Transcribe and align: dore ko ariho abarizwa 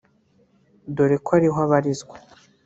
dore 0.95 1.17
ko 1.25 1.29
ariho 1.37 1.57
abarizwa 1.65 2.15